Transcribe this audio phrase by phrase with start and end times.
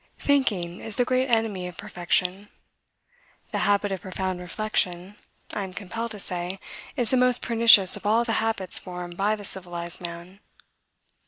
[0.17, 2.49] Thinking is the great enemy of perfection.
[3.51, 5.15] The habit of profound reflection,
[5.53, 6.57] I am compelled to say,
[6.95, 10.39] is the most pernicious of all the habits formed by the civilized man.